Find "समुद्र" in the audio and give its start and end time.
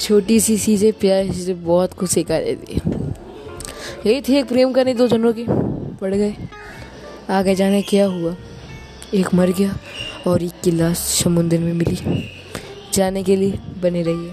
10.96-11.58